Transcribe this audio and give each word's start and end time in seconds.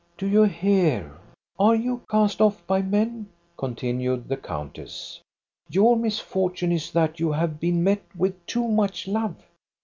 "Do 0.17 0.25
you 0.27 0.45
hear? 0.45 1.15
Are 1.59 1.75
you 1.75 2.01
cast 2.09 2.41
off 2.41 2.65
by 2.65 2.81
men?" 2.81 3.29
con 3.55 3.75
tinued 3.75 4.29
the 4.29 4.35
countess." 4.35 5.21
Your 5.69 5.95
misfortune 5.95 6.71
is 6.71 6.91
that 6.93 7.19
you 7.19 7.31
have 7.33 7.59
been 7.59 7.83
met 7.83 8.01
with 8.17 8.43
too 8.47 8.67
much 8.67 9.07
love. 9.07 9.35